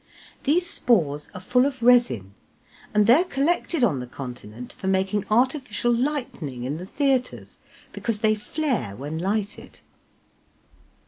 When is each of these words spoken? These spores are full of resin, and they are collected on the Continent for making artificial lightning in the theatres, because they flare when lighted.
These 0.45 0.67
spores 0.67 1.29
are 1.35 1.39
full 1.39 1.67
of 1.67 1.83
resin, 1.83 2.33
and 2.91 3.05
they 3.05 3.21
are 3.21 3.23
collected 3.23 3.83
on 3.83 3.99
the 3.99 4.07
Continent 4.07 4.73
for 4.73 4.87
making 4.87 5.27
artificial 5.29 5.93
lightning 5.93 6.63
in 6.63 6.77
the 6.77 6.87
theatres, 6.87 7.57
because 7.93 8.21
they 8.21 8.33
flare 8.33 8.95
when 8.95 9.19
lighted. 9.19 9.81